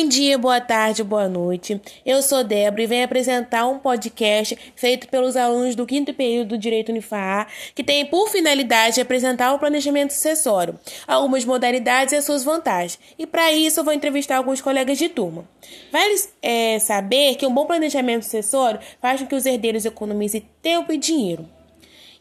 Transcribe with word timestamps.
Bom 0.00 0.08
dia, 0.08 0.38
boa 0.38 0.60
tarde, 0.60 1.02
boa 1.02 1.28
noite. 1.28 1.80
Eu 2.06 2.22
sou 2.22 2.44
Débora 2.44 2.84
e 2.84 2.86
venho 2.86 3.04
apresentar 3.04 3.66
um 3.66 3.80
podcast 3.80 4.56
feito 4.76 5.08
pelos 5.08 5.36
alunos 5.36 5.74
do 5.74 5.84
quinto 5.84 6.14
período 6.14 6.50
do 6.50 6.58
Direito 6.58 6.90
Unifar, 6.90 7.48
que 7.74 7.82
tem 7.82 8.06
por 8.06 8.28
finalidade 8.28 9.00
apresentar 9.00 9.52
o 9.52 9.58
planejamento 9.58 10.12
sucessório, 10.12 10.78
algumas 11.04 11.44
modalidades 11.44 12.12
e 12.12 12.16
as 12.16 12.24
suas 12.24 12.44
vantagens. 12.44 12.96
E 13.18 13.26
para 13.26 13.50
isso 13.52 13.80
eu 13.80 13.84
vou 13.84 13.92
entrevistar 13.92 14.36
alguns 14.36 14.60
colegas 14.60 14.96
de 14.96 15.08
turma. 15.08 15.44
Vale 15.90 16.14
é, 16.40 16.78
saber 16.78 17.34
que 17.34 17.44
um 17.44 17.52
bom 17.52 17.66
planejamento 17.66 18.22
sucessório 18.22 18.78
faz 19.02 19.20
com 19.20 19.26
que 19.26 19.34
os 19.34 19.46
herdeiros 19.46 19.84
economizem 19.84 20.48
tempo 20.62 20.92
e 20.92 20.96
dinheiro. 20.96 21.44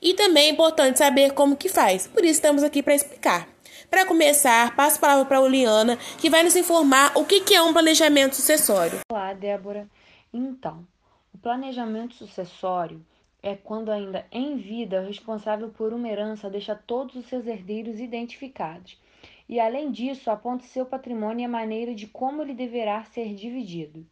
E 0.02 0.16
também 0.16 0.48
é 0.48 0.50
importante 0.50 0.98
saber 0.98 1.34
como 1.34 1.56
que 1.56 1.70
faz, 1.70 2.08
por 2.08 2.24
isso 2.24 2.34
estamos 2.34 2.64
aqui 2.64 2.82
para 2.82 2.96
explicar. 2.96 3.57
Para 3.90 4.06
começar, 4.06 4.76
passo 4.76 4.98
a 4.98 5.02
palavra 5.02 5.26
para 5.26 5.38
a 5.38 5.42
Uliana, 5.42 5.98
que 6.20 6.30
vai 6.30 6.44
nos 6.44 6.56
informar 6.56 7.12
o 7.16 7.26
que 7.26 7.54
é 7.54 7.62
um 7.62 7.74
planejamento 7.74 8.36
sucessório. 8.36 9.00
Olá, 9.12 9.34
Débora. 9.34 9.88
Então, 10.34 10.86
o 11.34 11.38
planejamento 11.38 12.16
sucessório 12.16 13.06
é 13.42 13.56
quando 13.56 13.92
ainda 13.92 14.26
em 14.32 14.58
vida 14.58 15.02
o 15.02 15.06
responsável 15.06 15.70
por 15.70 15.94
uma 15.94 16.08
herança 16.08 16.50
deixa 16.50 16.76
todos 16.76 17.16
os 17.16 17.26
seus 17.28 17.46
herdeiros 17.46 18.00
identificados. 18.00 19.00
E 19.48 19.60
além 19.60 19.92
disso, 19.92 20.30
aponta 20.30 20.66
seu 20.66 20.86
patrimônio 20.86 21.44
e 21.44 21.46
a 21.46 21.50
maneira 21.50 21.96
de 21.96 22.08
como 22.08 22.42
ele 22.42 22.54
deverá 22.54 23.04
ser 23.06 23.34
dividido. 23.34 24.06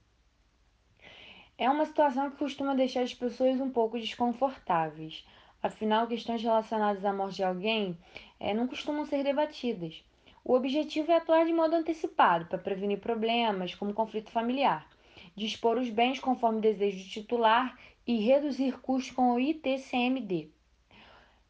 É 1.57 1.69
uma 1.69 1.85
situação 1.85 2.29
que 2.29 2.37
costuma 2.37 2.73
deixar 2.73 3.01
as 3.01 3.13
pessoas 3.13 3.59
um 3.59 3.69
pouco 3.69 3.99
desconfortáveis. 3.99 5.25
Afinal, 5.65 6.05
questões 6.05 6.43
relacionadas 6.43 7.03
à 7.03 7.11
morte 7.11 7.37
de 7.37 7.43
alguém 7.43 7.97
é, 8.39 8.53
não 8.53 8.67
costumam 8.67 9.03
ser 9.03 9.23
debatidas. 9.23 10.05
O 10.43 10.53
objetivo 10.53 11.11
é 11.11 11.15
atuar 11.15 11.43
de 11.43 11.51
modo 11.51 11.75
antecipado 11.75 12.45
para 12.45 12.59
prevenir 12.59 12.99
problemas 12.99 13.73
como 13.73 13.91
conflito 13.91 14.29
familiar, 14.29 14.87
dispor 15.35 15.79
os 15.79 15.89
bens 15.89 16.19
conforme 16.19 16.61
desejo 16.61 17.03
do 17.03 17.09
titular 17.09 17.75
e 18.05 18.17
reduzir 18.17 18.79
custos 18.79 19.15
com 19.15 19.33
o 19.33 19.39
ITCMD. 19.39 20.49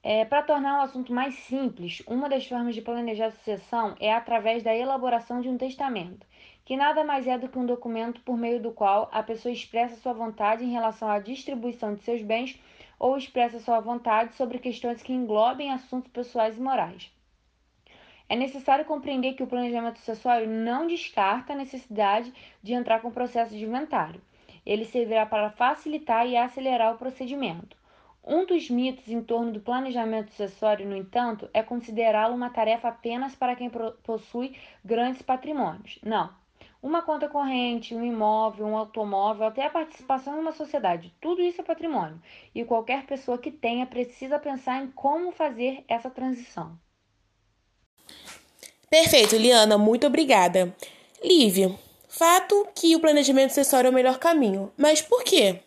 É, 0.01 0.23
para 0.23 0.43
tornar 0.43 0.79
o 0.79 0.83
assunto 0.83 1.11
mais 1.11 1.35
simples, 1.35 2.01
uma 2.07 2.29
das 2.29 2.47
formas 2.47 2.73
de 2.73 2.81
planejar 2.81 3.25
a 3.25 3.31
sucessão 3.31 3.97
é 3.99 4.13
através 4.13 4.63
da 4.63 4.73
elaboração 4.73 5.41
de 5.41 5.49
um 5.49 5.57
testamento, 5.57 6.25
que 6.63 6.77
nada 6.77 7.03
mais 7.03 7.27
é 7.27 7.37
do 7.37 7.49
que 7.49 7.59
um 7.59 7.65
documento 7.65 8.21
por 8.21 8.37
meio 8.37 8.61
do 8.61 8.71
qual 8.71 9.09
a 9.11 9.21
pessoa 9.21 9.51
expressa 9.51 9.97
sua 9.97 10.13
vontade 10.13 10.63
em 10.63 10.71
relação 10.71 11.09
à 11.09 11.19
distribuição 11.19 11.93
de 11.93 12.01
seus 12.01 12.21
bens 12.21 12.57
ou 12.99 13.17
expressa 13.17 13.59
sua 13.59 13.79
vontade 13.79 14.35
sobre 14.35 14.59
questões 14.59 15.01
que 15.01 15.13
englobem 15.13 15.71
assuntos 15.71 16.11
pessoais 16.11 16.57
e 16.57 16.61
morais. 16.61 17.11
É 18.27 18.35
necessário 18.35 18.85
compreender 18.85 19.33
que 19.33 19.43
o 19.43 19.47
planejamento 19.47 19.99
sucessório 19.99 20.47
não 20.47 20.87
descarta 20.87 21.53
a 21.53 21.55
necessidade 21.55 22.33
de 22.61 22.73
entrar 22.73 22.99
com 23.01 23.09
o 23.09 23.13
processo 23.13 23.55
de 23.55 23.63
inventário. 23.63 24.21
Ele 24.65 24.83
servirá 24.85 25.25
para 25.25 25.51
facilitar 25.51 26.27
e 26.27 26.35
acelerar 26.35 26.95
o 26.95 26.97
procedimento. 26.97 27.77
Um 28.23 28.43
dos 28.43 28.67
mitos 28.71 29.07
em 29.07 29.21
torno 29.21 29.51
do 29.51 29.59
planejamento 29.59 30.31
sucessório, 30.31 30.87
no 30.87 30.97
entanto, 30.97 31.47
é 31.53 31.61
considerá-lo 31.61 32.33
uma 32.33 32.49
tarefa 32.49 32.87
apenas 32.87 33.35
para 33.35 33.55
quem 33.55 33.69
possui 34.03 34.55
grandes 34.83 35.21
patrimônios. 35.21 35.99
Não, 36.03 36.33
uma 36.85 37.01
conta 37.01 37.27
corrente, 37.27 37.95
um 37.95 38.05
imóvel, 38.05 38.67
um 38.67 38.77
automóvel, 38.77 39.47
até 39.47 39.65
a 39.65 39.71
participação 39.71 40.37
em 40.37 40.39
uma 40.39 40.51
sociedade. 40.51 41.11
Tudo 41.19 41.41
isso 41.41 41.59
é 41.59 41.63
patrimônio. 41.63 42.21
E 42.53 42.63
qualquer 42.63 43.07
pessoa 43.07 43.39
que 43.39 43.49
tenha 43.49 43.87
precisa 43.87 44.37
pensar 44.37 44.83
em 44.83 44.91
como 44.91 45.31
fazer 45.31 45.83
essa 45.87 46.11
transição. 46.11 46.77
Perfeito, 48.87 49.35
Liana, 49.35 49.79
muito 49.79 50.05
obrigada. 50.05 50.75
Lívia, 51.23 51.75
fato 52.07 52.67
que 52.75 52.95
o 52.95 52.99
planejamento 52.99 53.49
sucessório 53.49 53.87
é 53.87 53.89
o 53.89 53.93
melhor 53.93 54.19
caminho, 54.19 54.71
mas 54.77 55.01
por 55.01 55.23
quê? 55.23 55.61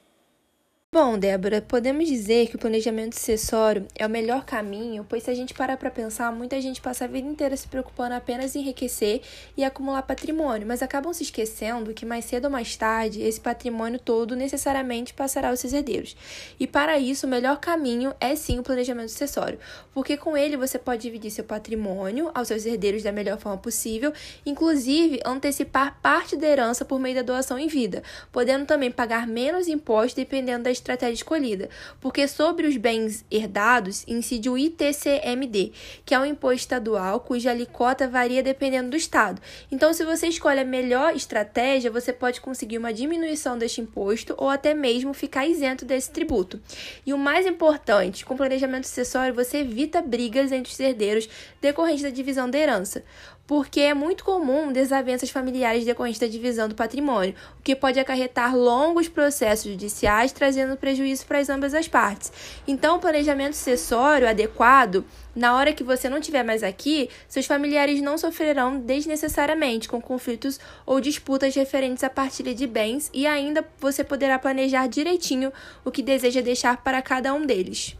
Bom, 0.90 1.18
Débora, 1.18 1.60
podemos 1.60 2.08
dizer 2.08 2.48
que 2.48 2.56
o 2.56 2.58
planejamento 2.58 3.14
sucessório 3.14 3.86
é 3.94 4.06
o 4.06 4.08
melhor 4.08 4.46
caminho, 4.46 5.04
pois 5.06 5.22
se 5.22 5.30
a 5.30 5.34
gente 5.34 5.52
parar 5.52 5.76
para 5.76 5.90
pensar, 5.90 6.32
muita 6.32 6.58
gente 6.62 6.80
passa 6.80 7.04
a 7.04 7.06
vida 7.06 7.28
inteira 7.28 7.54
se 7.54 7.68
preocupando 7.68 8.14
apenas 8.14 8.56
em 8.56 8.60
enriquecer 8.60 9.20
e 9.54 9.62
acumular 9.62 10.00
patrimônio, 10.00 10.66
mas 10.66 10.82
acabam 10.82 11.12
se 11.12 11.24
esquecendo 11.24 11.92
que 11.92 12.06
mais 12.06 12.24
cedo 12.24 12.46
ou 12.46 12.50
mais 12.50 12.74
tarde 12.74 13.20
esse 13.20 13.38
patrimônio 13.38 13.98
todo 13.98 14.34
necessariamente 14.34 15.12
passará 15.12 15.50
aos 15.50 15.60
seus 15.60 15.74
herdeiros. 15.74 16.16
E 16.58 16.66
para 16.66 16.98
isso, 16.98 17.26
o 17.26 17.28
melhor 17.28 17.60
caminho 17.60 18.14
é 18.18 18.34
sim 18.34 18.58
o 18.58 18.62
planejamento 18.62 19.10
sucessório, 19.10 19.58
porque 19.92 20.16
com 20.16 20.38
ele 20.38 20.56
você 20.56 20.78
pode 20.78 21.02
dividir 21.02 21.30
seu 21.30 21.44
patrimônio 21.44 22.30
aos 22.34 22.48
seus 22.48 22.64
herdeiros 22.64 23.02
da 23.02 23.12
melhor 23.12 23.38
forma 23.38 23.58
possível, 23.58 24.10
inclusive 24.46 25.20
antecipar 25.22 26.00
parte 26.00 26.34
da 26.34 26.46
herança 26.46 26.82
por 26.82 26.98
meio 26.98 27.16
da 27.16 27.22
doação 27.22 27.58
em 27.58 27.68
vida, 27.68 28.02
podendo 28.32 28.64
também 28.64 28.90
pagar 28.90 29.26
menos 29.26 29.68
impostos 29.68 30.14
dependendo 30.14 30.64
das 30.64 30.77
estratégia 30.78 31.14
escolhida, 31.14 31.68
porque 32.00 32.26
sobre 32.26 32.66
os 32.66 32.76
bens 32.76 33.24
herdados 33.30 34.04
incide 34.06 34.48
o 34.48 34.56
ITCMD, 34.56 35.72
que 36.04 36.14
é 36.14 36.18
um 36.18 36.24
imposto 36.24 36.56
estadual 36.56 37.20
cuja 37.20 37.50
alíquota 37.50 38.08
varia 38.08 38.42
dependendo 38.42 38.90
do 38.90 38.96
estado. 38.96 39.40
Então, 39.70 39.92
se 39.92 40.04
você 40.04 40.28
escolhe 40.28 40.60
a 40.60 40.64
melhor 40.64 41.14
estratégia, 41.14 41.90
você 41.90 42.12
pode 42.12 42.40
conseguir 42.40 42.78
uma 42.78 42.92
diminuição 42.92 43.58
deste 43.58 43.80
imposto 43.80 44.34
ou 44.36 44.48
até 44.48 44.74
mesmo 44.74 45.12
ficar 45.12 45.46
isento 45.46 45.84
desse 45.84 46.10
tributo. 46.10 46.60
E 47.04 47.12
o 47.12 47.18
mais 47.18 47.46
importante, 47.46 48.24
com 48.24 48.36
planejamento 48.36 48.86
sucessório, 48.86 49.34
você 49.34 49.58
evita 49.58 50.00
brigas 50.00 50.52
entre 50.52 50.72
os 50.72 50.80
herdeiros 50.80 51.28
decorrentes 51.60 52.02
da 52.02 52.10
divisão 52.10 52.48
da 52.48 52.58
herança 52.58 53.04
porque 53.48 53.80
é 53.80 53.94
muito 53.94 54.24
comum 54.24 54.70
desavenças 54.70 55.30
familiares 55.30 55.86
decorrentes 55.86 56.20
da 56.20 56.26
divisão 56.26 56.68
do 56.68 56.74
patrimônio, 56.74 57.34
o 57.58 57.62
que 57.62 57.74
pode 57.74 57.98
acarretar 57.98 58.54
longos 58.54 59.08
processos 59.08 59.70
judiciais, 59.72 60.32
trazendo 60.32 60.76
prejuízo 60.76 61.24
para 61.24 61.38
ambas 61.48 61.72
as 61.72 61.88
partes. 61.88 62.30
Então, 62.66 62.96
o 62.96 63.00
planejamento 63.00 63.54
sucessório 63.54 64.28
adequado, 64.28 65.02
na 65.34 65.56
hora 65.56 65.72
que 65.72 65.82
você 65.82 66.10
não 66.10 66.18
estiver 66.18 66.44
mais 66.44 66.62
aqui, 66.62 67.08
seus 67.26 67.46
familiares 67.46 68.02
não 68.02 68.18
sofrerão 68.18 68.78
desnecessariamente 68.78 69.88
com 69.88 69.98
conflitos 69.98 70.60
ou 70.84 71.00
disputas 71.00 71.54
referentes 71.54 72.04
à 72.04 72.10
partilha 72.10 72.54
de 72.54 72.66
bens 72.66 73.10
e 73.14 73.26
ainda 73.26 73.66
você 73.78 74.04
poderá 74.04 74.38
planejar 74.38 74.88
direitinho 74.88 75.50
o 75.86 75.90
que 75.90 76.02
deseja 76.02 76.42
deixar 76.42 76.76
para 76.82 77.00
cada 77.00 77.32
um 77.32 77.46
deles. 77.46 77.96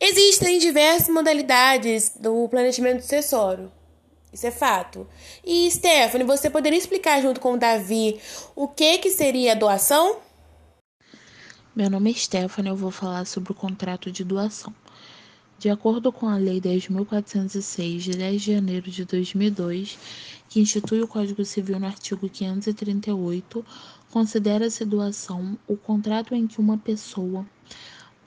Existem 0.00 0.60
diversas 0.60 1.08
modalidades 1.08 2.12
do 2.20 2.48
planejamento 2.48 3.02
sucessório. 3.02 3.72
Isso 4.32 4.46
é 4.46 4.50
fato. 4.52 5.08
E 5.44 5.68
Stephanie, 5.68 6.24
você 6.24 6.48
poderia 6.48 6.78
explicar 6.78 7.20
junto 7.20 7.40
com 7.40 7.54
o 7.54 7.58
Davi 7.58 8.20
o 8.54 8.68
que 8.68 8.98
que 8.98 9.10
seria 9.10 9.52
a 9.52 9.54
doação? 9.56 10.18
Meu 11.74 11.90
nome 11.90 12.12
é 12.12 12.14
Stephanie, 12.14 12.70
eu 12.70 12.76
vou 12.76 12.92
falar 12.92 13.24
sobre 13.24 13.50
o 13.50 13.54
contrato 13.56 14.12
de 14.12 14.22
doação. 14.22 14.72
De 15.58 15.68
acordo 15.68 16.12
com 16.12 16.28
a 16.28 16.36
Lei 16.36 16.60
10.406, 16.60 17.98
de 17.98 18.10
10 18.12 18.42
de 18.42 18.52
janeiro 18.52 18.90
de 18.92 19.04
2002, 19.04 19.98
que 20.48 20.60
institui 20.60 21.02
o 21.02 21.08
Código 21.08 21.44
Civil 21.44 21.80
no 21.80 21.86
artigo 21.86 22.28
538, 22.28 23.66
considera-se 24.12 24.84
doação 24.84 25.58
o 25.66 25.76
contrato 25.76 26.36
em 26.36 26.46
que 26.46 26.60
uma 26.60 26.78
pessoa 26.78 27.44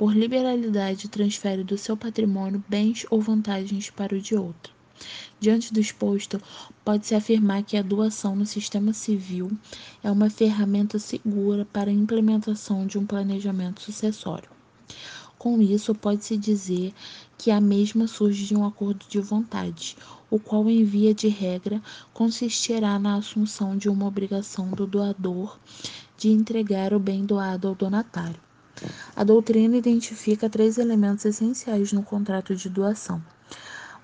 por 0.01 0.15
liberalidade, 0.15 1.07
transfere 1.07 1.63
do 1.63 1.77
seu 1.77 1.95
patrimônio 1.95 2.63
bens 2.67 3.05
ou 3.11 3.21
vantagens 3.21 3.91
para 3.91 4.15
o 4.15 4.19
de 4.19 4.35
outro. 4.35 4.73
Diante 5.39 5.71
do 5.71 5.79
exposto, 5.79 6.41
pode-se 6.83 7.13
afirmar 7.13 7.61
que 7.61 7.77
a 7.77 7.83
doação 7.83 8.35
no 8.35 8.43
sistema 8.43 8.93
civil 8.93 9.51
é 10.03 10.09
uma 10.09 10.27
ferramenta 10.27 10.97
segura 10.97 11.65
para 11.71 11.91
a 11.91 11.93
implementação 11.93 12.87
de 12.87 12.97
um 12.97 13.05
planejamento 13.05 13.79
sucessório. 13.79 14.49
Com 15.37 15.61
isso, 15.61 15.93
pode-se 15.93 16.35
dizer 16.35 16.95
que 17.37 17.51
a 17.51 17.61
mesma 17.61 18.07
surge 18.07 18.47
de 18.47 18.55
um 18.55 18.65
acordo 18.65 19.05
de 19.07 19.19
vontade, 19.19 19.95
o 20.31 20.39
qual, 20.39 20.67
em 20.67 20.83
via 20.83 21.13
de 21.13 21.27
regra, 21.27 21.79
consistirá 22.11 22.97
na 22.97 23.17
assunção 23.17 23.77
de 23.77 23.87
uma 23.87 24.07
obrigação 24.07 24.71
do 24.71 24.87
doador 24.87 25.59
de 26.17 26.29
entregar 26.29 26.91
o 26.91 26.99
bem 26.99 27.23
doado 27.23 27.67
ao 27.67 27.75
donatário. 27.75 28.39
A 29.15 29.23
doutrina 29.23 29.77
identifica 29.77 30.49
três 30.49 30.77
elementos 30.77 31.25
essenciais 31.25 31.93
no 31.93 32.01
contrato 32.01 32.55
de 32.55 32.69
doação: 32.69 33.21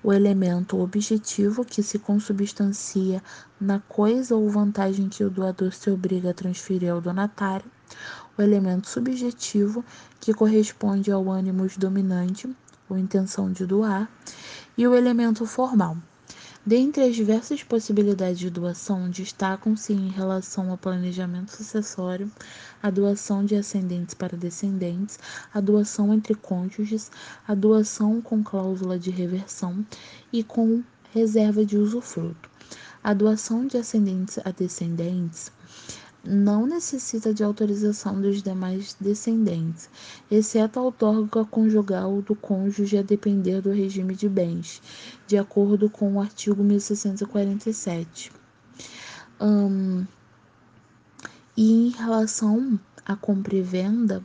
o 0.02 0.12
elemento 0.12 0.80
objetivo, 0.80 1.64
que 1.64 1.82
se 1.82 1.98
consubstancia 1.98 3.22
na 3.60 3.80
coisa 3.80 4.36
ou 4.36 4.48
vantagem 4.48 5.08
que 5.08 5.24
o 5.24 5.30
doador 5.30 5.72
se 5.72 5.90
obriga 5.90 6.30
a 6.30 6.34
transferir 6.34 6.92
ao 6.92 7.00
donatário, 7.00 7.66
o 8.36 8.42
elemento 8.42 8.88
subjetivo, 8.88 9.84
que 10.20 10.32
corresponde 10.32 11.10
ao 11.10 11.28
ânimo 11.28 11.66
dominante 11.76 12.48
ou 12.88 12.96
intenção 12.96 13.50
de 13.50 13.66
doar, 13.66 14.08
e 14.76 14.86
o 14.86 14.94
elemento 14.94 15.44
formal, 15.44 15.96
Dentre 16.68 17.02
as 17.02 17.16
diversas 17.16 17.62
possibilidades 17.62 18.38
de 18.38 18.50
doação, 18.50 19.08
destacam-se 19.08 19.94
em 19.94 20.10
relação 20.10 20.70
ao 20.70 20.76
planejamento 20.76 21.50
sucessório, 21.50 22.30
a 22.82 22.90
doação 22.90 23.42
de 23.42 23.56
ascendentes 23.56 24.12
para 24.12 24.36
descendentes, 24.36 25.18
a 25.54 25.62
doação 25.62 26.12
entre 26.12 26.34
cônjuges, 26.34 27.10
a 27.46 27.54
doação 27.54 28.20
com 28.20 28.44
cláusula 28.44 28.98
de 28.98 29.08
reversão 29.10 29.82
e 30.30 30.44
com 30.44 30.82
reserva 31.14 31.64
de 31.64 31.78
usufruto. 31.78 32.50
A 33.02 33.14
doação 33.14 33.66
de 33.66 33.78
ascendentes 33.78 34.38
a 34.44 34.50
descendentes 34.50 35.50
não 36.24 36.66
necessita 36.66 37.32
de 37.32 37.44
autorização 37.44 38.20
dos 38.20 38.42
demais 38.42 38.96
descendentes, 39.00 39.88
exceto 40.30 40.78
a 40.78 40.82
outorga 40.82 41.44
conjugal 41.44 42.20
do 42.22 42.34
cônjuge 42.34 42.98
a 42.98 43.02
depender 43.02 43.60
do 43.60 43.70
regime 43.70 44.14
de 44.14 44.28
bens, 44.28 44.82
de 45.26 45.38
acordo 45.38 45.88
com 45.88 46.14
o 46.14 46.20
artigo 46.20 46.62
1647. 46.62 48.32
Um, 49.40 50.04
e 51.56 51.88
em 51.88 51.90
relação 51.90 52.78
à 53.04 53.16
compra 53.16 53.56
e 53.56 53.62
venda, 53.62 54.22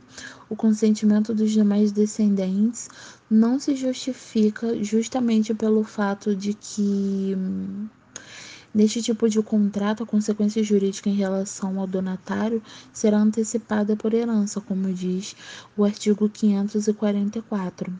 o 0.48 0.56
consentimento 0.56 1.34
dos 1.34 1.50
demais 1.50 1.90
descendentes 1.90 2.88
não 3.30 3.58
se 3.58 3.74
justifica 3.74 4.82
justamente 4.84 5.54
pelo 5.54 5.82
fato 5.82 6.34
de 6.36 6.54
que 6.54 7.36
Neste 8.74 9.00
tipo 9.00 9.28
de 9.28 9.40
contrato, 9.40 10.02
a 10.02 10.06
consequência 10.06 10.60
jurídica 10.64 11.08
em 11.08 11.14
relação 11.14 11.78
ao 11.78 11.86
donatário 11.86 12.60
será 12.92 13.18
antecipada 13.18 13.94
por 13.94 14.12
herança, 14.12 14.60
como 14.60 14.92
diz 14.92 15.36
o 15.76 15.84
artigo 15.84 16.28
544. 16.28 17.92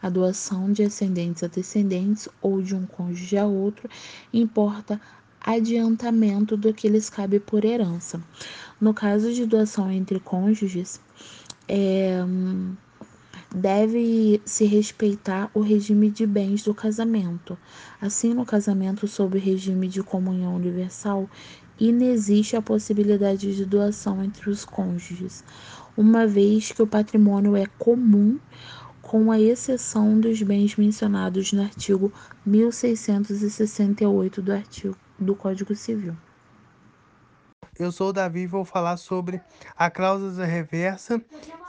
A 0.00 0.08
doação 0.08 0.72
de 0.72 0.84
ascendentes 0.84 1.42
a 1.42 1.48
descendentes 1.48 2.28
ou 2.40 2.62
de 2.62 2.76
um 2.76 2.86
cônjuge 2.86 3.36
a 3.36 3.44
outro 3.44 3.90
importa 4.32 5.00
adiantamento 5.40 6.56
do 6.56 6.72
que 6.72 6.88
lhes 6.88 7.10
cabe 7.10 7.40
por 7.40 7.64
herança. 7.64 8.22
No 8.80 8.94
caso 8.94 9.32
de 9.32 9.44
doação 9.44 9.90
entre 9.90 10.20
cônjuges, 10.20 11.00
é 11.66 12.24
deve 13.54 14.40
se 14.44 14.64
respeitar 14.64 15.50
o 15.52 15.60
regime 15.60 16.10
de 16.10 16.26
bens 16.26 16.62
do 16.62 16.74
casamento. 16.74 17.58
Assim, 18.00 18.32
no 18.32 18.46
casamento 18.46 19.08
sob 19.08 19.38
regime 19.38 19.88
de 19.88 20.02
comunhão 20.02 20.54
universal, 20.54 21.28
inexiste 21.78 22.56
a 22.56 22.62
possibilidade 22.62 23.54
de 23.54 23.64
doação 23.64 24.22
entre 24.22 24.50
os 24.50 24.64
cônjuges, 24.64 25.44
uma 25.96 26.26
vez 26.26 26.70
que 26.70 26.82
o 26.82 26.86
patrimônio 26.86 27.56
é 27.56 27.66
comum, 27.78 28.38
com 29.02 29.32
a 29.32 29.40
exceção 29.40 30.20
dos 30.20 30.40
bens 30.42 30.76
mencionados 30.76 31.52
no 31.52 31.62
artigo 31.62 32.12
1668 32.46 34.40
do 34.40 34.52
artigo 34.52 34.96
do 35.18 35.34
Código 35.34 35.74
Civil. 35.74 36.14
Eu 37.76 37.90
sou 37.90 38.10
o 38.10 38.12
Davi 38.12 38.42
e 38.42 38.46
vou 38.46 38.64
falar 38.64 38.96
sobre 38.98 39.40
a 39.74 39.90
cláusula 39.90 40.44
reversa 40.44 41.20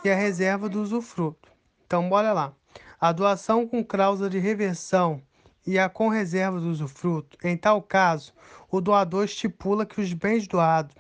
e 0.03 0.09
a 0.09 0.15
reserva 0.15 0.67
do 0.69 0.81
usufruto. 0.81 1.49
Então, 1.91 2.07
bora 2.07 2.31
lá. 2.31 2.53
A 3.01 3.11
doação 3.11 3.67
com 3.67 3.83
cláusula 3.83 4.29
de 4.29 4.39
reversão 4.39 5.21
e 5.67 5.77
a 5.77 5.89
com 5.89 6.07
reserva 6.07 6.57
do 6.57 6.69
usufruto. 6.69 7.38
Em 7.43 7.57
tal 7.57 7.81
caso, 7.81 8.31
o 8.71 8.79
doador 8.79 9.25
estipula 9.25 9.85
que 9.85 9.99
os 9.99 10.13
bens 10.13 10.47
doados 10.47 10.95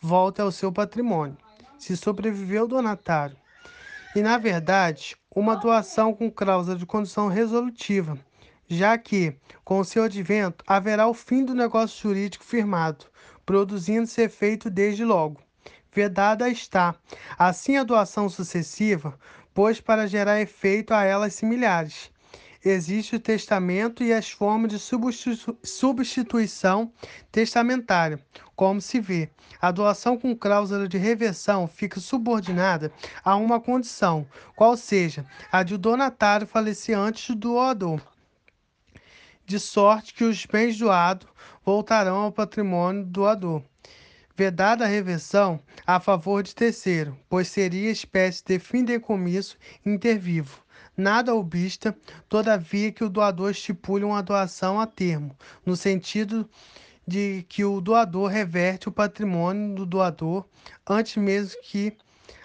voltem 0.00 0.44
ao 0.44 0.52
seu 0.52 0.70
patrimônio, 0.70 1.36
se 1.76 1.96
sobreviver 1.96 2.62
o 2.62 2.68
donatário. 2.68 3.36
E, 4.14 4.22
na 4.22 4.38
verdade, 4.38 5.16
uma 5.34 5.56
doação 5.56 6.14
com 6.14 6.30
cláusula 6.30 6.76
de 6.76 6.86
condição 6.86 7.26
resolutiva, 7.26 8.16
já 8.68 8.96
que, 8.96 9.36
com 9.64 9.82
seu 9.82 10.04
advento, 10.04 10.62
haverá 10.64 11.08
o 11.08 11.14
fim 11.14 11.44
do 11.44 11.56
negócio 11.56 12.00
jurídico 12.00 12.44
firmado, 12.44 13.06
produzindo-se 13.44 14.22
efeito 14.22 14.70
desde 14.70 15.04
logo. 15.04 15.40
Vedada 15.92 16.48
está, 16.48 16.94
assim, 17.36 17.76
a 17.76 17.82
doação 17.82 18.28
sucessiva 18.28 19.18
pois 19.56 19.80
para 19.80 20.06
gerar 20.06 20.38
efeito 20.38 20.92
a 20.92 21.02
elas 21.02 21.32
similares. 21.32 22.10
Existe 22.62 23.16
o 23.16 23.20
testamento 23.20 24.04
e 24.04 24.12
as 24.12 24.30
formas 24.30 24.70
de 24.70 24.78
substitu 24.78 25.56
substituição 25.64 26.92
testamentária. 27.32 28.20
Como 28.54 28.82
se 28.82 29.00
vê, 29.00 29.30
a 29.58 29.70
doação 29.70 30.18
com 30.18 30.36
cláusula 30.36 30.86
de 30.86 30.98
reversão 30.98 31.66
fica 31.66 32.00
subordinada 32.00 32.92
a 33.24 33.34
uma 33.34 33.58
condição, 33.58 34.26
qual 34.54 34.76
seja 34.76 35.24
a 35.50 35.62
de 35.62 35.72
o 35.72 35.78
donatário 35.78 36.46
falecer 36.46 36.98
antes 36.98 37.26
do 37.30 37.36
doador, 37.36 38.02
de 39.46 39.58
sorte 39.58 40.12
que 40.12 40.24
os 40.24 40.44
bens 40.44 40.76
doados 40.76 41.26
voltarão 41.64 42.16
ao 42.16 42.32
patrimônio 42.32 43.04
do 43.04 43.10
doador 43.10 43.62
vedada 44.36 44.84
a 44.84 44.88
reversão 44.88 45.60
a 45.86 45.98
favor 45.98 46.42
de 46.42 46.54
terceiro, 46.54 47.16
pois 47.28 47.48
seria 47.48 47.90
espécie 47.90 48.44
de 48.44 48.58
fideicomisso 48.58 49.56
intervivo. 49.84 50.62
Nada 50.96 51.34
obsta, 51.34 51.96
todavia, 52.28 52.92
que 52.92 53.04
o 53.04 53.08
doador 53.08 53.50
estipule 53.50 54.04
uma 54.04 54.22
doação 54.22 54.78
a 54.80 54.86
termo, 54.86 55.36
no 55.64 55.74
sentido 55.74 56.48
de 57.06 57.44
que 57.48 57.64
o 57.64 57.80
doador 57.80 58.28
reverte 58.30 58.88
o 58.88 58.92
patrimônio 58.92 59.74
do 59.74 59.86
doador 59.86 60.44
antes 60.86 61.16
mesmo 61.16 61.60
que 61.62 61.96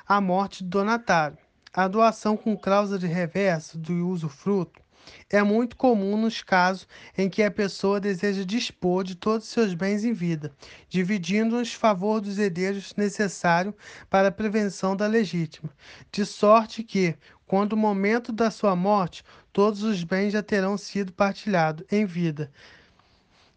a 0.08 0.22
morte 0.22 0.64
do 0.64 0.70
donatário. 0.70 1.38
A 1.74 1.88
doação 1.88 2.36
com 2.36 2.58
cláusula 2.58 3.00
de 3.00 3.08
reverso 3.08 3.78
do 3.78 4.08
usufruto 4.08 4.82
é 5.30 5.42
muito 5.42 5.76
comum 5.76 6.18
nos 6.18 6.42
casos 6.42 6.88
em 7.18 7.30
que 7.30 7.44
a 7.44 7.52
pessoa 7.52 8.00
deseja 8.00 8.44
dispor 8.44 9.04
de 9.04 9.16
todos 9.16 9.48
os 9.48 9.54
seus 9.54 9.74
bens 9.74 10.04
em 10.04 10.14
vida, 10.14 10.52
dividindo-os 10.90 11.74
favor 11.74 12.20
dos 12.22 12.38
herdeiros 12.38 12.94
necessário 12.96 13.74
para 14.10 14.28
a 14.28 14.32
prevenção 14.32 14.96
da 14.96 15.08
legítima, 15.08 15.70
de 16.12 16.26
sorte 16.26 16.84
que, 16.84 17.16
quando 17.46 17.74
o 17.74 17.78
momento 17.78 18.32
da 18.32 18.50
sua 18.50 18.76
morte, 18.76 19.24
todos 19.52 19.84
os 19.84 20.04
bens 20.04 20.32
já 20.32 20.42
terão 20.42 20.78
sido 20.78 21.12
partilhados 21.12 21.86
em 21.92 22.06
vida, 22.06 22.52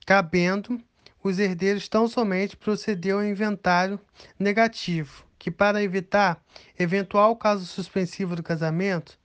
cabendo 0.07 0.81
os 1.23 1.39
herdeiros 1.39 1.89
tão 1.89 2.07
somente 2.07 2.57
proceder 2.57 3.15
ao 3.15 3.25
inventário 3.25 3.99
negativo, 4.39 5.25
que 5.39 5.51
para 5.51 5.83
evitar 5.83 6.39
eventual 6.79 7.35
caso 7.37 7.65
suspensivo 7.65 8.37
do 8.37 8.43
casamento, 8.43 9.19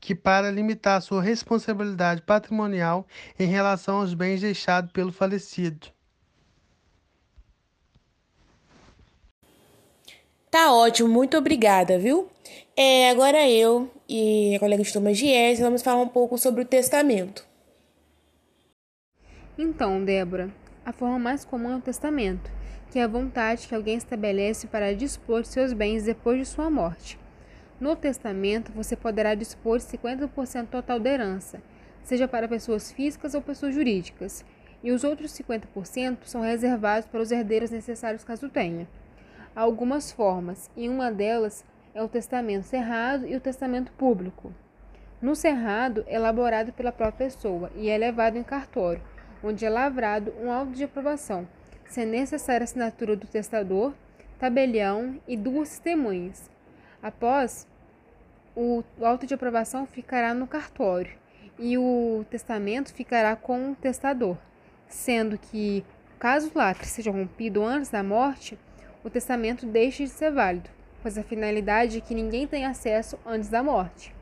que 0.00 0.14
para 0.14 0.50
limitar 0.50 1.02
sua 1.02 1.22
responsabilidade 1.22 2.22
patrimonial 2.22 3.06
em 3.38 3.46
relação 3.46 4.00
aos 4.00 4.14
bens 4.14 4.40
deixados 4.40 4.90
pelo 4.90 5.12
falecido. 5.12 5.88
Tá 10.50 10.72
ótimo, 10.72 11.08
muito 11.08 11.36
obrigada, 11.36 11.96
viu? 11.98 12.28
É, 12.76 13.10
agora 13.10 13.48
eu 13.48 13.88
e 14.08 14.56
a 14.56 14.58
colega 14.58 14.82
de 14.82 14.92
turma 14.92 15.14
Gies 15.14 15.60
vamos 15.60 15.82
falar 15.82 16.02
um 16.02 16.08
pouco 16.08 16.36
sobre 16.38 16.62
o 16.62 16.64
testamento. 16.64 17.46
Então, 19.56 20.04
Débora, 20.04 20.50
a 20.84 20.92
forma 20.92 21.18
mais 21.18 21.44
comum 21.44 21.70
é 21.70 21.76
o 21.76 21.80
testamento, 21.80 22.50
que 22.90 22.98
é 22.98 23.04
a 23.04 23.06
vontade 23.06 23.68
que 23.68 23.74
alguém 23.74 23.96
estabelece 23.96 24.66
para 24.66 24.94
dispor 24.94 25.42
de 25.42 25.48
seus 25.48 25.72
bens 25.72 26.02
depois 26.04 26.38
de 26.38 26.46
sua 26.46 26.70
morte. 26.70 27.19
No 27.80 27.96
testamento, 27.96 28.70
você 28.72 28.94
poderá 28.94 29.34
dispor 29.34 29.78
de 29.78 29.84
50% 29.84 30.66
total 30.66 31.00
da 31.00 31.08
herança, 31.08 31.62
seja 32.02 32.28
para 32.28 32.46
pessoas 32.46 32.92
físicas 32.92 33.34
ou 33.34 33.40
pessoas 33.40 33.74
jurídicas, 33.74 34.44
e 34.84 34.92
os 34.92 35.02
outros 35.02 35.32
50% 35.32 36.18
são 36.24 36.42
reservados 36.42 37.08
para 37.08 37.22
os 37.22 37.32
herdeiros 37.32 37.70
necessários 37.70 38.22
caso 38.22 38.50
tenha. 38.50 38.86
Há 39.56 39.62
algumas 39.62 40.12
formas, 40.12 40.70
e 40.76 40.90
uma 40.90 41.10
delas 41.10 41.64
é 41.94 42.02
o 42.02 42.08
testamento 42.08 42.64
cerrado 42.64 43.26
e 43.26 43.34
o 43.34 43.40
testamento 43.40 43.92
público. 43.92 44.52
No 45.20 45.34
cerrado, 45.34 46.04
é 46.06 46.16
elaborado 46.16 46.74
pela 46.74 46.92
própria 46.92 47.28
pessoa 47.28 47.70
e 47.74 47.88
é 47.88 47.96
levado 47.96 48.36
em 48.36 48.42
cartório, 48.42 49.02
onde 49.42 49.64
é 49.64 49.70
lavrado 49.70 50.34
um 50.38 50.52
auto 50.52 50.72
de 50.72 50.84
aprovação, 50.84 51.48
sendo 51.86 52.10
necessária 52.10 52.62
a 52.62 52.64
assinatura 52.64 53.16
do 53.16 53.26
testador, 53.26 53.94
tabelião 54.38 55.18
e 55.26 55.34
duas 55.34 55.70
testemunhas. 55.70 56.50
Após 57.02 57.66
o 58.56 58.82
auto 59.00 59.26
de 59.26 59.34
aprovação 59.34 59.86
ficará 59.86 60.34
no 60.34 60.46
cartório 60.46 61.12
e 61.58 61.76
o 61.76 62.24
testamento 62.30 62.92
ficará 62.92 63.36
com 63.36 63.72
o 63.72 63.74
testador, 63.74 64.36
sendo 64.88 65.38
que, 65.38 65.84
caso 66.18 66.50
o 66.54 66.58
lacre 66.58 66.86
seja 66.86 67.10
rompido 67.10 67.62
antes 67.62 67.90
da 67.90 68.02
morte, 68.02 68.58
o 69.04 69.10
testamento 69.10 69.66
deixa 69.66 70.04
de 70.04 70.10
ser 70.10 70.32
válido, 70.32 70.70
pois 71.02 71.16
a 71.16 71.22
finalidade 71.22 71.98
é 71.98 72.00
que 72.00 72.14
ninguém 72.14 72.46
tenha 72.46 72.70
acesso 72.70 73.18
antes 73.24 73.48
da 73.48 73.62
morte. 73.62 74.14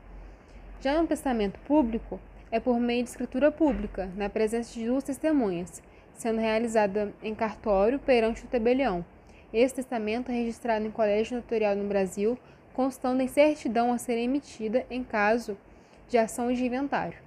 Já 0.81 1.01
no 1.01 1.07
testamento 1.07 1.59
público, 1.61 2.19
é 2.51 2.59
por 2.59 2.79
meio 2.79 3.03
de 3.03 3.09
escritura 3.09 3.51
pública, 3.51 4.09
na 4.15 4.29
presença 4.29 4.73
de 4.73 4.85
duas 4.85 5.03
testemunhas, 5.03 5.81
sendo 6.13 6.39
realizada 6.39 7.13
em 7.21 7.35
cartório 7.35 7.99
perante 7.99 8.43
o 8.43 8.47
tabelião. 8.47 9.05
Esse 9.53 9.75
testamento 9.75 10.31
é 10.31 10.35
registrado 10.35 10.85
em 10.85 10.91
colégio 10.91 11.37
notarial 11.37 11.75
no 11.75 11.87
Brasil 11.87 12.37
constando 12.79 13.21
em 13.21 13.27
certidão 13.27 13.91
a 13.91 13.97
ser 13.97 14.17
emitida 14.17 14.85
em 14.89 15.03
caso 15.03 15.57
de 16.07 16.17
ação 16.17 16.49
de 16.53 16.63
inventário. 16.63 17.17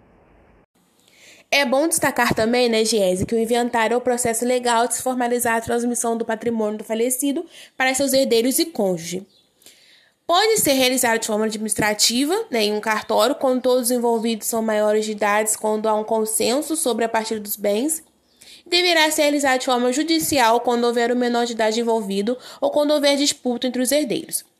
É 1.50 1.62
bom 1.66 1.86
destacar 1.86 2.32
também, 2.32 2.70
né, 2.70 2.82
Giese, 2.86 3.26
que 3.26 3.34
o 3.34 3.38
inventário 3.38 3.92
é 3.92 3.98
o 3.98 4.00
processo 4.00 4.46
legal 4.46 4.88
de 4.88 4.94
se 4.94 5.02
formalizar 5.02 5.56
a 5.56 5.60
transmissão 5.60 6.16
do 6.16 6.24
patrimônio 6.24 6.78
do 6.78 6.84
falecido 6.84 7.44
para 7.76 7.92
seus 7.92 8.14
herdeiros 8.14 8.58
e 8.58 8.64
cônjuge. 8.64 9.26
Pode 10.26 10.58
ser 10.58 10.72
realizado 10.72 11.20
de 11.20 11.26
forma 11.26 11.44
administrativa, 11.44 12.34
né, 12.50 12.64
em 12.64 12.72
um 12.72 12.80
cartório, 12.80 13.34
quando 13.34 13.60
todos 13.60 13.82
os 13.82 13.90
envolvidos 13.90 14.46
são 14.46 14.62
maiores 14.62 15.04
de 15.04 15.12
idade, 15.12 15.58
quando 15.58 15.86
há 15.86 15.92
um 15.92 16.02
consenso 16.02 16.76
sobre 16.76 17.04
a 17.04 17.10
partilha 17.10 17.40
dos 17.40 17.56
bens. 17.56 18.02
Deverá 18.66 19.10
ser 19.10 19.24
realizado 19.24 19.58
de 19.60 19.66
forma 19.66 19.92
judicial 19.92 20.62
quando 20.62 20.84
houver 20.84 21.12
o 21.12 21.16
menor 21.16 21.44
de 21.44 21.52
idade 21.52 21.78
envolvido 21.78 22.38
ou 22.58 22.70
quando 22.70 22.92
houver 22.92 23.18
disputa 23.18 23.66
entre 23.66 23.82
os 23.82 23.92
herdeiros. 23.92 24.50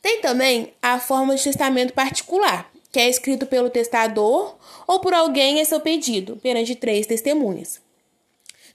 Tem 0.00 0.20
também 0.20 0.72
a 0.80 0.98
forma 0.98 1.34
de 1.34 1.42
testamento 1.42 1.92
particular, 1.92 2.70
que 2.90 3.00
é 3.00 3.08
escrito 3.08 3.46
pelo 3.46 3.70
testador 3.70 4.56
ou 4.86 5.00
por 5.00 5.12
alguém 5.12 5.60
em 5.60 5.64
seu 5.64 5.80
pedido, 5.80 6.36
perante 6.36 6.74
três 6.74 7.06
testemunhas. 7.06 7.80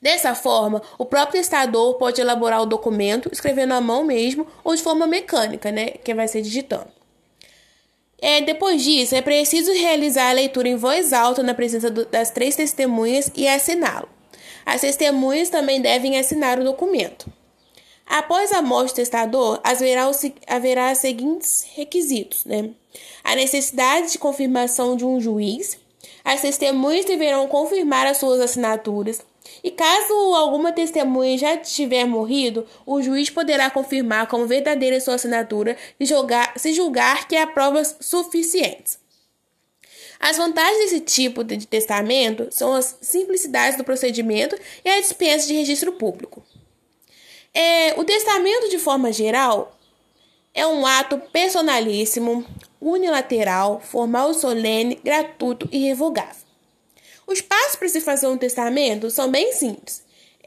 Dessa 0.01 0.35
forma, 0.35 0.81
o 0.97 1.05
próprio 1.05 1.39
testador 1.39 1.95
pode 1.95 2.19
elaborar 2.19 2.61
o 2.61 2.65
documento 2.65 3.29
escrevendo 3.31 3.73
à 3.73 3.79
mão 3.79 4.03
mesmo 4.03 4.45
ou 4.61 4.75
de 4.75 4.83
forma 4.83 5.07
mecânica, 5.07 5.71
né, 5.71 5.91
que 5.91 6.13
vai 6.13 6.27
ser 6.27 6.41
digitando. 6.41 6.91
É, 8.21 8.41
depois 8.41 8.83
disso, 8.83 9.15
é 9.15 9.21
preciso 9.21 9.71
realizar 9.71 10.29
a 10.29 10.33
leitura 10.33 10.67
em 10.67 10.75
voz 10.75 11.13
alta 11.13 11.41
na 11.41 11.53
presença 11.53 11.89
do, 11.89 12.05
das 12.05 12.31
três 12.31 12.55
testemunhas 12.55 13.31
e 13.35 13.47
assiná-lo. 13.47 14.09
As 14.65 14.81
testemunhas 14.81 15.49
também 15.49 15.81
devem 15.81 16.17
assinar 16.17 16.59
o 16.59 16.63
documento. 16.63 17.31
Após 18.05 18.51
a 18.51 18.61
morte 18.61 18.91
do 18.91 18.95
testador, 18.95 19.59
haverá, 19.63 20.09
os, 20.09 20.21
haverá 20.47 20.91
os 20.91 20.97
seguintes 20.99 21.65
requisitos: 21.73 22.45
né? 22.45 22.71
a 23.23 23.35
necessidade 23.35 24.11
de 24.11 24.17
confirmação 24.19 24.95
de 24.95 25.05
um 25.05 25.19
juiz, 25.19 25.77
as 26.23 26.41
testemunhas 26.41 27.05
deverão 27.05 27.47
confirmar 27.47 28.05
as 28.05 28.17
suas 28.17 28.39
assinaturas, 28.39 29.21
e 29.63 29.71
caso 29.71 30.13
alguma 30.35 30.71
testemunha 30.71 31.37
já 31.37 31.57
tiver 31.57 32.05
morrido, 32.05 32.65
o 32.85 33.01
juiz 33.01 33.29
poderá 33.29 33.69
confirmar 33.69 34.27
como 34.27 34.47
verdadeira 34.47 34.99
sua 34.99 35.15
assinatura 35.15 35.77
e 35.99 36.05
julgar, 36.05 36.53
se 36.57 36.73
julgar 36.73 37.27
que 37.27 37.35
há 37.35 37.47
provas 37.47 37.95
suficientes. 37.99 38.99
As 40.19 40.37
vantagens 40.37 40.77
desse 40.83 41.01
tipo 41.01 41.43
de 41.43 41.67
testamento 41.67 42.47
são 42.49 42.73
as 42.73 42.97
simplicidades 43.01 43.77
do 43.77 43.83
procedimento 43.83 44.57
e 44.83 44.89
a 44.89 45.01
dispensa 45.01 45.47
de 45.47 45.53
registro 45.53 45.91
público. 45.93 46.41
É, 47.53 47.93
o 47.99 48.03
testamento, 48.03 48.69
de 48.69 48.79
forma 48.79 49.11
geral, 49.11 49.77
é 50.53 50.65
um 50.65 50.85
ato 50.85 51.19
personalíssimo, 51.31 52.45
unilateral, 52.81 53.79
formal, 53.79 54.33
solene, 54.33 54.99
gratuito 55.03 55.69
e 55.71 55.79
revogável. 55.79 56.43
Os 57.27 57.41
passos 57.41 57.75
para 57.75 57.87
se 57.87 58.01
fazer 58.01 58.27
um 58.27 58.37
testamento 58.37 59.09
são 59.09 59.29
bem 59.29 59.53
simples. 59.53 60.03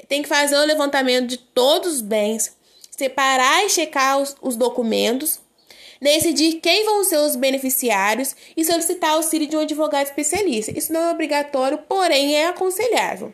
Tem 0.08 0.22
que 0.22 0.28
fazer 0.28 0.56
o 0.56 0.64
levantamento 0.64 1.28
de 1.28 1.38
todos 1.38 1.94
os 1.94 2.00
bens, 2.00 2.56
separar 2.90 3.64
e 3.64 3.70
checar 3.70 4.18
os, 4.18 4.36
os 4.42 4.56
documentos, 4.56 5.40
decidir 6.00 6.60
quem 6.60 6.84
vão 6.84 7.02
ser 7.04 7.18
os 7.18 7.36
beneficiários 7.36 8.36
e 8.56 8.64
solicitar 8.64 9.12
auxílio 9.12 9.48
de 9.48 9.56
um 9.56 9.60
advogado 9.60 10.06
especialista. 10.06 10.76
Isso 10.76 10.92
não 10.92 11.00
é 11.00 11.12
obrigatório, 11.12 11.78
porém 11.88 12.36
é 12.36 12.48
aconselhável. 12.48 13.32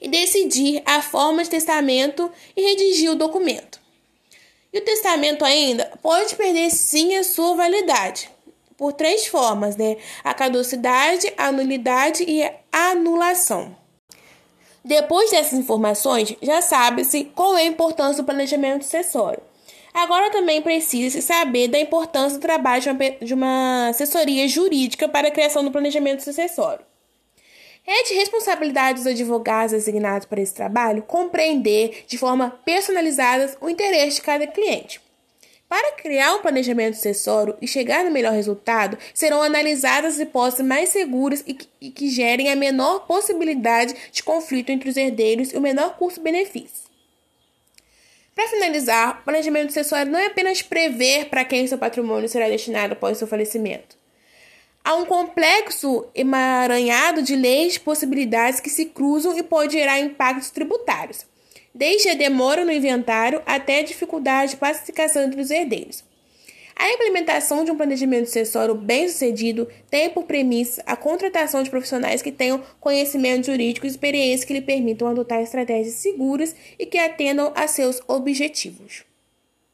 E 0.00 0.08
decidir 0.08 0.82
a 0.84 1.02
forma 1.02 1.42
de 1.42 1.50
testamento 1.50 2.30
e 2.56 2.62
redigir 2.62 3.10
o 3.10 3.16
documento. 3.16 3.80
E 4.72 4.78
o 4.78 4.84
testamento 4.84 5.44
ainda 5.44 5.90
pode 6.02 6.34
perder 6.34 6.70
sim 6.70 7.16
a 7.16 7.24
sua 7.24 7.54
validade 7.54 8.30
por 8.78 8.92
três 8.92 9.26
formas, 9.26 9.76
né? 9.76 9.96
A 10.22 10.32
caducidade, 10.32 11.32
a 11.36 11.50
nulidade 11.50 12.24
e 12.26 12.42
a 12.44 12.90
anulação. 12.92 13.76
Depois 14.84 15.32
dessas 15.32 15.58
informações, 15.58 16.34
já 16.40 16.62
sabe-se 16.62 17.24
qual 17.34 17.56
é 17.56 17.62
a 17.62 17.66
importância 17.66 18.22
do 18.22 18.26
planejamento 18.26 18.84
sucessório. 18.84 19.42
Agora 19.92 20.30
também 20.30 20.62
precisa-se 20.62 21.20
saber 21.20 21.68
da 21.68 21.78
importância 21.78 22.38
do 22.38 22.42
trabalho 22.42 22.82
de 23.20 23.34
uma 23.34 23.88
assessoria 23.88 24.46
jurídica 24.46 25.08
para 25.08 25.28
a 25.28 25.30
criação 25.30 25.64
do 25.64 25.72
planejamento 25.72 26.22
sucessório. 26.22 26.87
É 27.90 28.02
de 28.02 28.12
responsabilidade 28.12 28.98
dos 28.98 29.06
advogados 29.06 29.72
designados 29.72 30.26
para 30.26 30.42
esse 30.42 30.52
trabalho 30.52 31.02
compreender 31.04 32.04
de 32.06 32.18
forma 32.18 32.50
personalizada 32.62 33.56
o 33.62 33.70
interesse 33.70 34.16
de 34.16 34.22
cada 34.22 34.46
cliente. 34.46 35.00
Para 35.66 35.92
criar 35.92 36.34
um 36.34 36.42
planejamento 36.42 36.96
sucessório 36.96 37.56
e 37.62 37.66
chegar 37.66 38.04
no 38.04 38.10
melhor 38.10 38.34
resultado, 38.34 38.98
serão 39.14 39.42
analisadas 39.42 40.14
as 40.14 40.20
hipóteses 40.20 40.66
mais 40.66 40.90
seguras 40.90 41.42
e 41.46 41.54
que, 41.54 41.66
e 41.80 41.90
que 41.90 42.10
gerem 42.10 42.52
a 42.52 42.56
menor 42.56 43.06
possibilidade 43.06 43.94
de 44.12 44.22
conflito 44.22 44.68
entre 44.68 44.90
os 44.90 44.96
herdeiros 44.98 45.54
e 45.54 45.56
o 45.56 45.60
menor 45.60 45.96
custo-benefício. 45.96 46.88
Para 48.34 48.48
finalizar, 48.48 49.20
o 49.20 49.24
planejamento 49.24 49.68
sucessório 49.68 50.12
não 50.12 50.18
é 50.18 50.26
apenas 50.26 50.60
prever 50.60 51.30
para 51.30 51.44
quem 51.44 51.66
seu 51.66 51.78
patrimônio 51.78 52.28
será 52.28 52.50
destinado 52.50 52.92
após 52.92 53.16
seu 53.16 53.26
falecimento. 53.26 53.97
Há 54.84 54.94
um 54.94 55.04
complexo 55.04 56.06
emaranhado 56.14 57.22
de 57.22 57.36
leis 57.36 57.76
e 57.76 57.80
possibilidades 57.80 58.60
que 58.60 58.70
se 58.70 58.86
cruzam 58.86 59.36
e 59.36 59.42
pode 59.42 59.74
gerar 59.74 60.00
impactos 60.00 60.50
tributários 60.50 61.26
desde 61.78 62.08
a 62.08 62.14
demora 62.14 62.64
no 62.64 62.72
inventário 62.72 63.40
até 63.46 63.78
a 63.78 63.84
dificuldade 63.84 64.52
de 64.52 64.56
pacificação 64.56 65.22
entre 65.22 65.40
os 65.40 65.50
herdeiros. 65.50 66.02
A 66.74 66.92
implementação 66.92 67.64
de 67.64 67.70
um 67.70 67.76
planejamento 67.76 68.26
sucessório 68.26 68.74
bem-sucedido 68.74 69.68
tem 69.90 70.10
por 70.10 70.24
premissa 70.24 70.82
a 70.86 70.96
contratação 70.96 71.62
de 71.62 71.70
profissionais 71.70 72.22
que 72.22 72.30
tenham 72.30 72.62
conhecimento 72.80 73.46
jurídico 73.46 73.86
e 73.86 73.88
experiência 73.88 74.46
que 74.46 74.52
lhe 74.52 74.60
permitam 74.60 75.08
adotar 75.08 75.40
estratégias 75.40 75.94
seguras 75.94 76.54
e 76.78 76.86
que 76.86 76.98
atendam 76.98 77.52
a 77.54 77.66
seus 77.66 78.00
objetivos. 78.06 79.07